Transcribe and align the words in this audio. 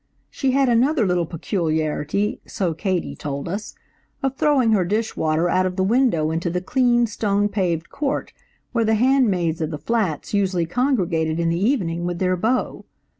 She 0.31 0.49
had 0.53 0.67
another 0.67 1.05
little 1.05 1.27
peculiarity–so 1.27 2.73
Katie 2.73 3.15
told 3.15 3.47
us–of 3.47 4.35
throwing 4.35 4.71
her 4.71 4.83
dishwater 4.83 5.47
out 5.47 5.67
of 5.67 5.75
the 5.75 5.83
window 5.83 6.31
into 6.31 6.49
the 6.49 6.59
clean, 6.59 7.05
stone 7.05 7.47
paved 7.47 7.91
court 7.91 8.33
where 8.71 8.83
the 8.83 8.95
handmaids 8.95 9.61
of 9.61 9.69
the 9.69 9.77
flats 9.77 10.33
usually 10.33 10.65
congregated 10.65 11.39
in 11.39 11.49
the 11.49 11.59
evening 11.61 12.05
with 12.05 12.17
their 12.17 12.35
beaux. 12.35 12.83